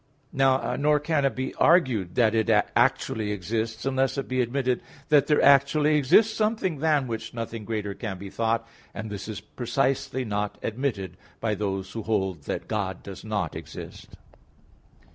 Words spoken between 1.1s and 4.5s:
it be argued that it actually exists, unless it be